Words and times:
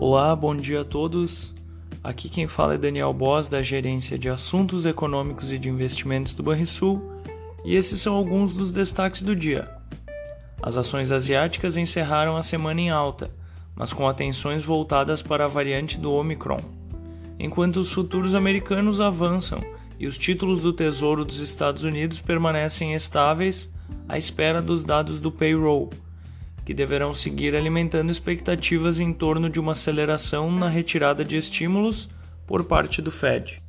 Olá, 0.00 0.36
bom 0.36 0.54
dia 0.54 0.82
a 0.82 0.84
todos. 0.84 1.52
Aqui 2.04 2.28
quem 2.28 2.46
fala 2.46 2.74
é 2.74 2.78
Daniel 2.78 3.12
Boss, 3.12 3.48
da 3.48 3.60
Gerência 3.62 4.16
de 4.16 4.28
Assuntos 4.28 4.86
Econômicos 4.86 5.50
e 5.50 5.58
de 5.58 5.68
Investimentos 5.68 6.36
do 6.36 6.42
Banrisul, 6.44 7.02
e 7.64 7.74
esses 7.74 8.00
são 8.00 8.14
alguns 8.14 8.54
dos 8.54 8.70
destaques 8.70 9.22
do 9.22 9.34
dia. 9.34 9.68
As 10.62 10.76
ações 10.76 11.10
asiáticas 11.10 11.76
encerraram 11.76 12.36
a 12.36 12.44
semana 12.44 12.80
em 12.80 12.90
alta, 12.90 13.34
mas 13.74 13.92
com 13.92 14.06
atenções 14.06 14.62
voltadas 14.62 15.20
para 15.20 15.46
a 15.46 15.48
variante 15.48 15.98
do 15.98 16.12
Omicron, 16.12 16.60
enquanto 17.36 17.78
os 17.78 17.90
futuros 17.90 18.36
americanos 18.36 19.00
avançam 19.00 19.60
e 19.98 20.06
os 20.06 20.16
títulos 20.16 20.60
do 20.60 20.72
Tesouro 20.72 21.24
dos 21.24 21.40
Estados 21.40 21.82
Unidos 21.82 22.20
permanecem 22.20 22.94
estáveis 22.94 23.68
à 24.08 24.16
espera 24.16 24.62
dos 24.62 24.84
dados 24.84 25.20
do 25.20 25.32
payroll 25.32 25.90
que 26.68 26.74
deverão 26.74 27.14
seguir 27.14 27.56
alimentando 27.56 28.12
expectativas 28.12 29.00
em 29.00 29.10
torno 29.10 29.48
de 29.48 29.58
uma 29.58 29.72
aceleração 29.72 30.52
na 30.52 30.68
retirada 30.68 31.24
de 31.24 31.34
estímulos 31.34 32.10
por 32.46 32.62
parte 32.64 33.00
do 33.00 33.10
Fed. 33.10 33.62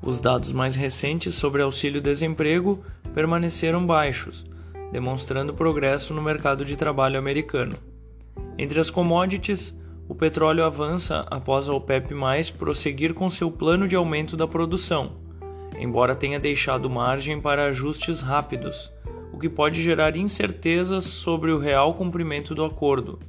Os 0.00 0.22
dados 0.22 0.50
mais 0.50 0.74
recentes 0.74 1.34
sobre 1.34 1.60
auxílio-desemprego 1.60 2.82
permaneceram 3.12 3.84
baixos, 3.84 4.46
demonstrando 4.90 5.52
progresso 5.52 6.14
no 6.14 6.22
mercado 6.22 6.64
de 6.64 6.74
trabalho 6.74 7.18
americano. 7.18 7.76
Entre 8.56 8.80
as 8.80 8.88
commodities, 8.88 9.76
o 10.08 10.14
petróleo 10.14 10.64
avança 10.64 11.26
após 11.30 11.68
a 11.68 11.74
OPEP+, 11.74 12.14
prosseguir 12.56 13.12
com 13.12 13.28
seu 13.28 13.50
plano 13.50 13.86
de 13.86 13.94
aumento 13.94 14.38
da 14.38 14.48
produção, 14.48 15.18
embora 15.78 16.16
tenha 16.16 16.40
deixado 16.40 16.88
margem 16.88 17.38
para 17.42 17.66
ajustes 17.66 18.22
rápidos, 18.22 18.90
o 19.38 19.40
que 19.40 19.48
pode 19.48 19.80
gerar 19.80 20.16
incertezas 20.16 21.04
sobre 21.04 21.52
o 21.52 21.60
real 21.60 21.94
cumprimento 21.94 22.56
do 22.56 22.64
acordo. 22.64 23.20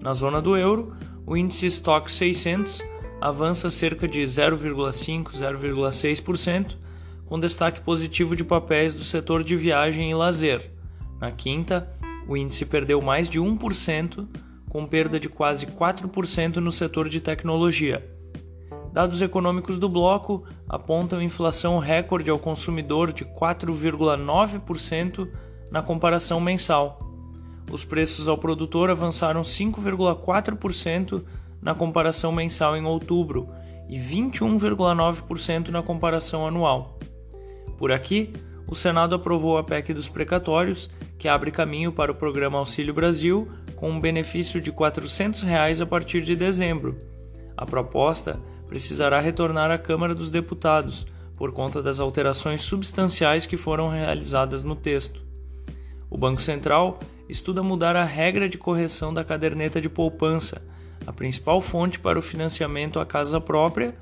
Na 0.00 0.12
zona 0.12 0.40
do 0.40 0.56
euro, 0.56 0.94
o 1.26 1.36
índice 1.36 1.66
Stock 1.66 2.12
600 2.12 2.80
avança 3.20 3.68
cerca 3.68 4.06
de 4.06 4.20
0,5-0,6%, 4.20 6.76
com 7.26 7.40
destaque 7.40 7.80
positivo 7.80 8.36
de 8.36 8.44
papéis 8.44 8.94
do 8.94 9.02
setor 9.02 9.42
de 9.42 9.56
viagem 9.56 10.08
e 10.08 10.14
lazer. 10.14 10.70
Na 11.20 11.32
quinta, 11.32 11.92
o 12.28 12.36
índice 12.36 12.64
perdeu 12.64 13.02
mais 13.02 13.28
de 13.28 13.40
1%, 13.40 14.28
com 14.68 14.86
perda 14.86 15.18
de 15.18 15.28
quase 15.28 15.66
4% 15.66 16.58
no 16.58 16.70
setor 16.70 17.08
de 17.08 17.20
tecnologia. 17.20 18.08
Dados 18.94 19.20
econômicos 19.20 19.76
do 19.76 19.88
bloco 19.88 20.44
apontam 20.68 21.20
inflação 21.20 21.80
recorde 21.80 22.30
ao 22.30 22.38
consumidor 22.38 23.12
de 23.12 23.24
4,9% 23.24 25.28
na 25.68 25.82
comparação 25.82 26.40
mensal. 26.40 27.00
Os 27.72 27.84
preços 27.84 28.28
ao 28.28 28.38
produtor 28.38 28.90
avançaram 28.90 29.40
5,4% 29.40 31.24
na 31.60 31.74
comparação 31.74 32.30
mensal 32.30 32.76
em 32.76 32.84
outubro 32.84 33.48
e 33.88 33.98
21,9% 33.98 35.70
na 35.70 35.82
comparação 35.82 36.46
anual. 36.46 36.96
Por 37.76 37.90
aqui, 37.90 38.32
o 38.68 38.76
Senado 38.76 39.16
aprovou 39.16 39.58
a 39.58 39.64
PEC 39.64 39.92
dos 39.92 40.08
precatórios, 40.08 40.88
que 41.18 41.26
abre 41.26 41.50
caminho 41.50 41.90
para 41.90 42.12
o 42.12 42.14
programa 42.14 42.58
Auxílio 42.58 42.94
Brasil, 42.94 43.48
com 43.74 43.90
um 43.90 44.00
benefício 44.00 44.60
de 44.60 44.70
400 44.70 45.42
reais 45.42 45.80
a 45.80 45.86
partir 45.86 46.22
de 46.22 46.36
dezembro. 46.36 46.96
A 47.56 47.66
proposta 47.66 48.38
precisará 48.74 49.20
retornar 49.20 49.70
à 49.70 49.78
Câmara 49.78 50.16
dos 50.16 50.32
Deputados 50.32 51.06
por 51.36 51.52
conta 51.52 51.80
das 51.80 52.00
alterações 52.00 52.60
substanciais 52.62 53.46
que 53.46 53.56
foram 53.56 53.88
realizadas 53.88 54.64
no 54.64 54.74
texto. 54.74 55.22
O 56.10 56.18
Banco 56.18 56.42
Central 56.42 56.98
estuda 57.28 57.62
mudar 57.62 57.94
a 57.94 58.02
regra 58.02 58.48
de 58.48 58.58
correção 58.58 59.14
da 59.14 59.22
caderneta 59.22 59.80
de 59.80 59.88
poupança, 59.88 60.60
a 61.06 61.12
principal 61.12 61.60
fonte 61.60 62.00
para 62.00 62.18
o 62.18 62.22
financiamento 62.22 62.98
à 62.98 63.06
casa 63.06 63.40
própria 63.40 63.94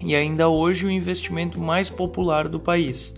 e 0.00 0.16
ainda 0.16 0.48
hoje 0.48 0.86
o 0.86 0.90
investimento 0.90 1.60
mais 1.60 1.88
popular 1.88 2.48
do 2.48 2.58
país. 2.58 3.14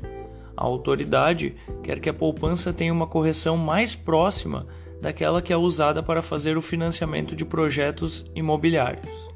A 0.54 0.62
autoridade 0.62 1.54
quer 1.82 2.00
que 2.00 2.10
a 2.10 2.15
poupança 2.15 2.70
tenha 2.70 2.92
uma 2.92 3.06
correção 3.06 3.56
mais 3.56 3.97
próxima 3.97 4.66
daquela 5.00 5.41
que 5.41 5.54
é 5.54 5.56
usada 5.56 6.03
para 6.03 6.20
fazer 6.20 6.59
o 6.59 6.62
financiamento 6.62 7.34
de 7.34 7.47
projetos 7.47 8.31
imobiliários. 8.34 9.35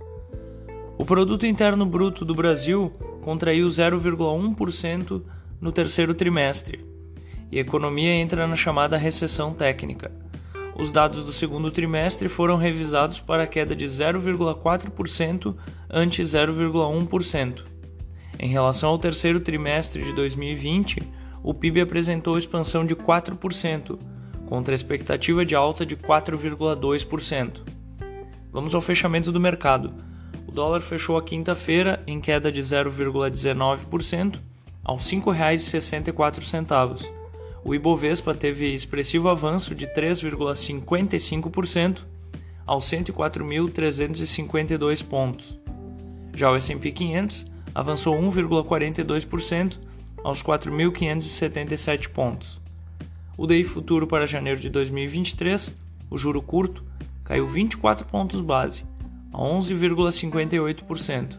Produto 1.11 1.45
interno 1.45 1.85
bruto 1.85 2.25
do 2.25 2.37
Brasil 2.37 2.93
contraiu 3.21 3.67
0,1% 3.67 5.21
no 5.61 5.73
terceiro 5.73 6.15
trimestre, 6.15 6.87
e 7.51 7.59
a 7.59 7.61
economia 7.61 8.13
entra 8.13 8.47
na 8.47 8.55
chamada 8.55 8.97
recessão 8.97 9.53
técnica. 9.53 10.13
Os 10.79 10.93
dados 10.93 11.25
do 11.25 11.33
segundo 11.33 11.69
trimestre 11.73 12.29
foram 12.29 12.57
revisados 12.57 13.19
para 13.19 13.45
queda 13.45 13.75
de 13.75 13.87
0,4% 13.87 15.57
ante 15.91 16.23
0,1%. 16.23 17.65
Em 18.39 18.49
relação 18.49 18.91
ao 18.91 18.99
terceiro 18.99 19.41
trimestre 19.41 20.05
de 20.05 20.13
2020, 20.13 21.03
o 21.43 21.53
PIB 21.53 21.81
apresentou 21.81 22.39
expansão 22.39 22.87
de 22.87 22.95
4%, 22.95 23.99
contra 24.47 24.73
a 24.73 24.77
expectativa 24.77 25.45
de 25.45 25.57
alta 25.57 25.85
de 25.85 25.97
4,2%. 25.97 27.63
Vamos 28.53 28.77
ao 28.77 28.81
fechamento 28.81 29.33
do 29.33 29.41
mercado. 29.41 30.09
O 30.51 30.53
dólar 30.53 30.81
fechou 30.81 31.17
a 31.17 31.23
quinta-feira 31.23 32.03
em 32.09 32.21
queda 32.21 32.51
de 32.51 32.61
0,19% 32.61 34.41
aos 34.83 35.09
R$ 35.09 35.21
5,64. 35.21 37.09
O 37.65 37.73
Ibovespa 37.73 38.35
teve 38.35 38.75
expressivo 38.75 39.29
avanço 39.29 39.77
de 39.77 39.87
3,55% 39.87 42.03
aos 42.67 42.85
104.352 42.87 45.05
pontos. 45.05 45.57
Já 46.35 46.51
o 46.51 46.57
S&P 46.57 46.91
500 46.91 47.47
avançou 47.73 48.21
1,42% 48.21 49.79
aos 50.25 50.43
4.577 50.43 52.09
pontos. 52.09 52.59
O 53.39 53.47
DI 53.47 53.63
futuro 53.63 54.05
para 54.05 54.27
janeiro 54.27 54.59
de 54.59 54.69
2023, 54.69 55.73
o 56.11 56.19
juro 56.19 56.43
curto, 56.43 56.83
caiu 57.23 57.47
24 57.47 58.05
pontos 58.05 58.41
base 58.41 58.90
a 59.33 59.39
11,58%. 59.39 61.39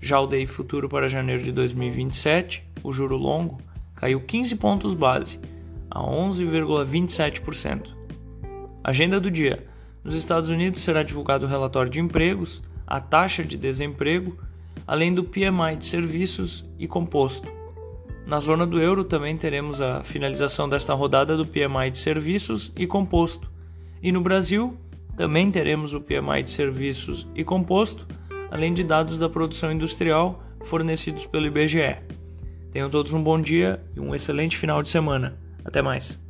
Já 0.00 0.20
o 0.20 0.26
DI 0.26 0.46
futuro 0.46 0.88
para 0.88 1.08
janeiro 1.08 1.42
de 1.42 1.52
2027, 1.52 2.64
o 2.82 2.92
juro 2.92 3.16
longo, 3.16 3.58
caiu 3.94 4.20
15 4.20 4.56
pontos 4.56 4.94
base, 4.94 5.40
a 5.90 6.00
11,27%. 6.00 7.94
Agenda 8.84 9.18
do 9.18 9.30
dia: 9.30 9.64
nos 10.04 10.14
Estados 10.14 10.50
Unidos 10.50 10.82
será 10.82 11.02
divulgado 11.02 11.46
o 11.46 11.48
relatório 11.48 11.90
de 11.90 11.98
empregos, 11.98 12.62
a 12.86 13.00
taxa 13.00 13.44
de 13.44 13.56
desemprego, 13.56 14.38
além 14.86 15.12
do 15.12 15.24
PMI 15.24 15.76
de 15.78 15.86
serviços 15.86 16.64
e 16.78 16.86
composto. 16.86 17.48
Na 18.26 18.38
zona 18.38 18.66
do 18.66 18.80
euro 18.80 19.04
também 19.04 19.36
teremos 19.36 19.80
a 19.80 20.02
finalização 20.02 20.68
desta 20.68 20.94
rodada 20.94 21.36
do 21.36 21.46
PMI 21.46 21.90
de 21.90 21.98
serviços 21.98 22.72
e 22.76 22.86
composto. 22.86 23.50
E 24.02 24.12
no 24.12 24.20
Brasil, 24.20 24.76
também 25.16 25.50
teremos 25.50 25.94
o 25.94 26.00
PMI 26.00 26.42
de 26.42 26.50
serviços 26.50 27.26
e 27.34 27.42
composto, 27.42 28.06
além 28.50 28.74
de 28.74 28.84
dados 28.84 29.18
da 29.18 29.28
produção 29.28 29.72
industrial 29.72 30.42
fornecidos 30.64 31.26
pelo 31.26 31.46
IBGE. 31.46 31.96
Tenham 32.70 32.90
todos 32.90 33.12
um 33.12 33.22
bom 33.22 33.40
dia 33.40 33.82
e 33.94 34.00
um 34.00 34.14
excelente 34.14 34.56
final 34.56 34.82
de 34.82 34.88
semana. 34.88 35.38
Até 35.64 35.80
mais! 35.80 36.25